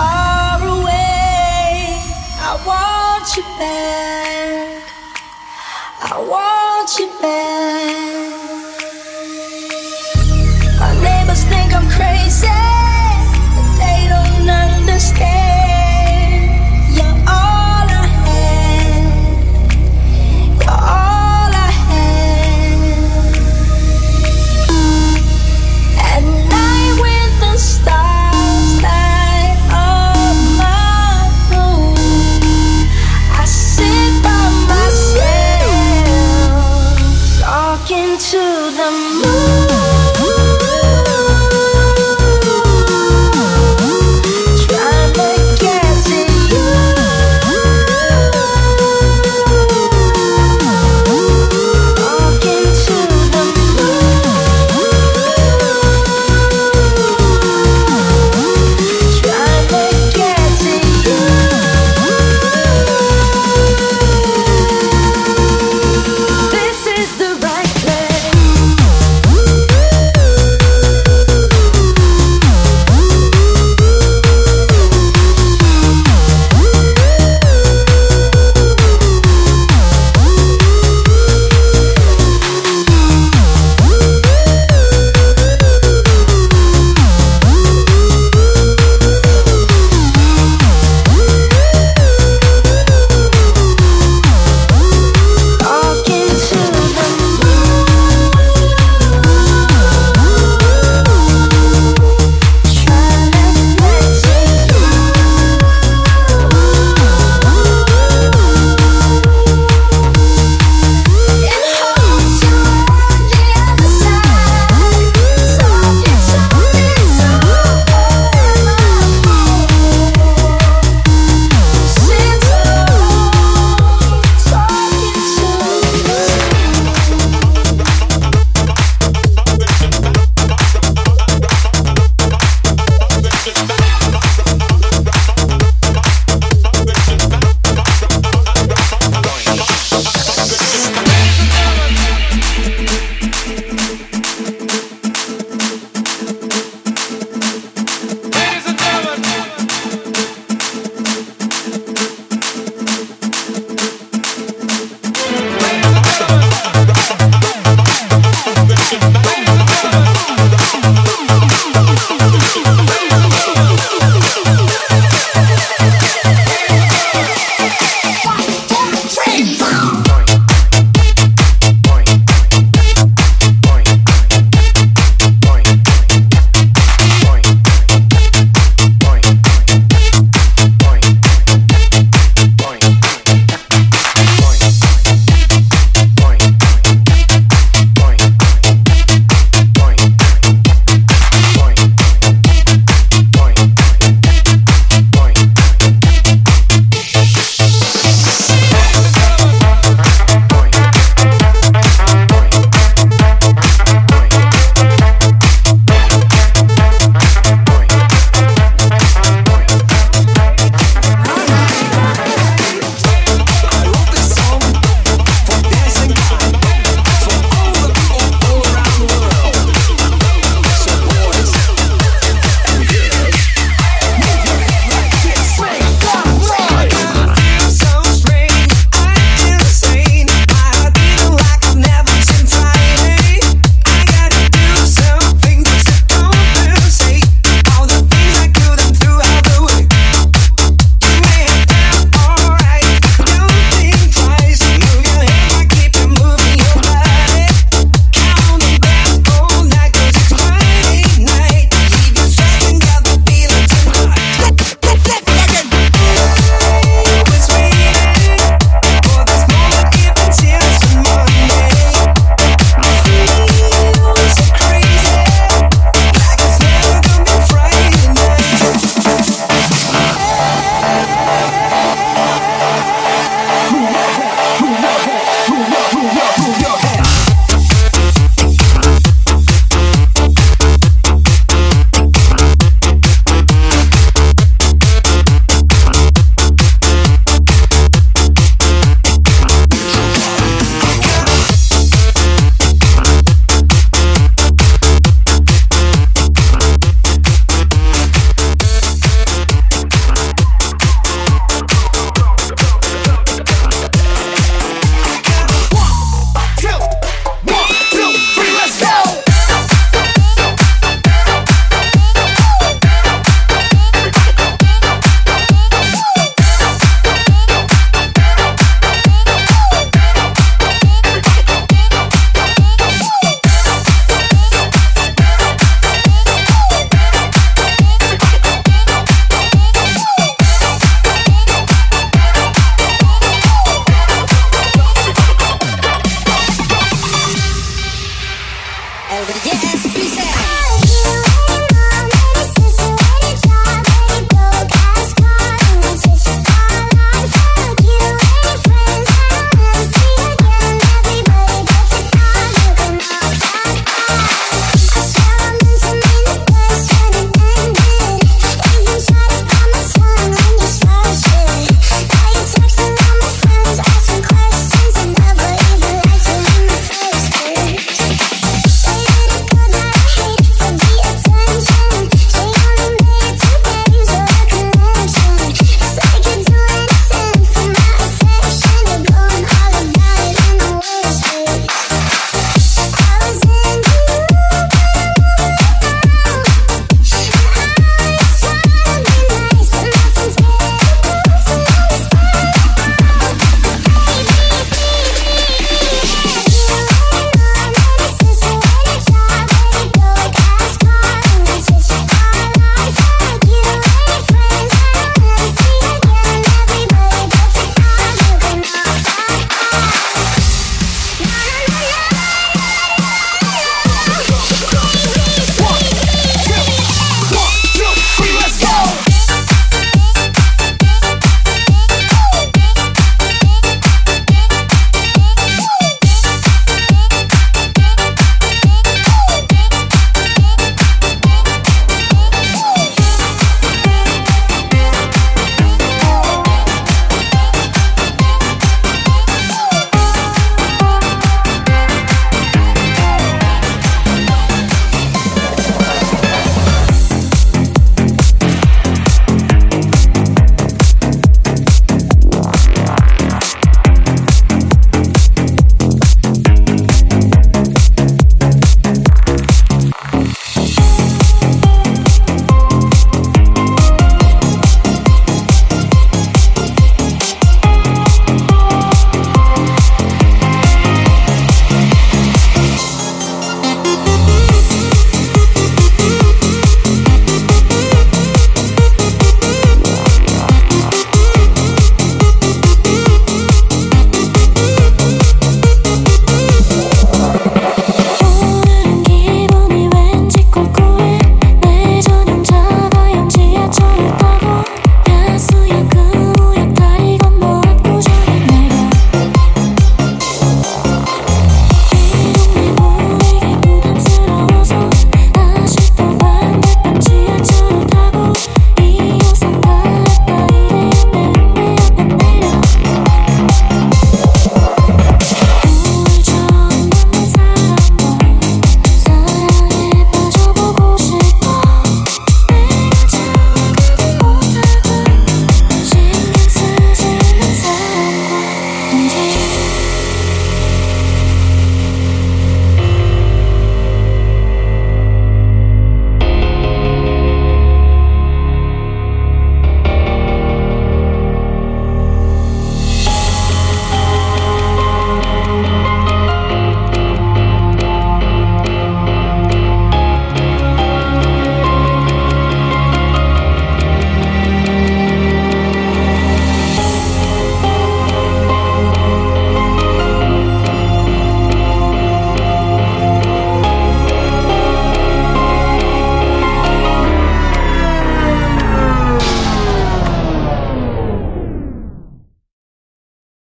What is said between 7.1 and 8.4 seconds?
back.